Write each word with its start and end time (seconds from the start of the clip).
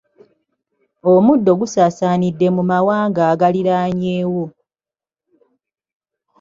Omuddo 1.13 1.51
gusaasaanidde 1.59 2.47
mu 2.55 2.63
mawanga 2.71 3.21
agaliraanyewo. 3.31 4.43